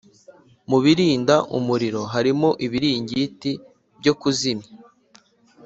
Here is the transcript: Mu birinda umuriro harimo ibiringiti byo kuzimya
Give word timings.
Mu 0.69 0.77
birinda 0.83 1.35
umuriro 1.57 2.01
harimo 2.13 2.49
ibiringiti 2.65 3.51
byo 3.99 4.13
kuzimya 4.21 4.69